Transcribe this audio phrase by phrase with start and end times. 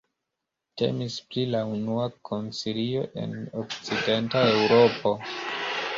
[0.81, 5.17] Temis pri la unua koncilio en okcidenta Eŭropo.